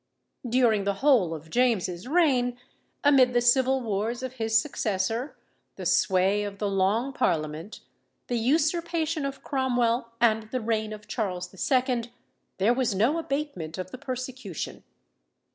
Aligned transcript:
During 0.49 0.83
the 0.83 0.95
whole 1.05 1.31
of 1.35 1.51
James's 1.51 2.07
reign, 2.07 2.57
amid 3.03 3.33
the 3.33 3.39
civil 3.39 3.81
wars 3.81 4.23
of 4.23 4.33
his 4.41 4.57
successor, 4.57 5.35
the 5.75 5.85
sway 5.85 6.43
of 6.43 6.57
the 6.57 6.67
Long 6.67 7.13
Parliament, 7.13 7.81
the 8.25 8.39
usurpation 8.39 9.25
of 9.27 9.43
Cromwell, 9.43 10.09
and 10.19 10.49
the 10.49 10.59
reign 10.59 10.91
of 10.91 11.07
Charles 11.07 11.53
II., 11.53 12.11
there 12.57 12.73
was 12.73 12.95
no 12.95 13.19
abatement 13.19 13.77
of 13.77 13.91
the 13.91 13.99
persecution. 13.99 14.83